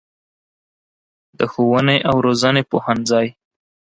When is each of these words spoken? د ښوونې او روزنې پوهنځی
د 1.37 1.39
ښوونې 1.51 1.97
او 2.09 2.15
روزنې 2.25 2.63
پوهنځی 2.71 3.27